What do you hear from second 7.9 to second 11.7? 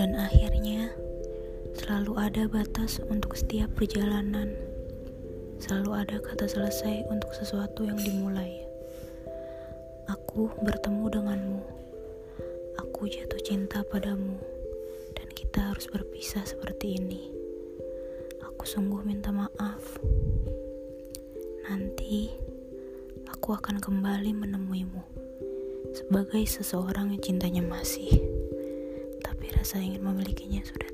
dimulai. Aku bertemu denganmu.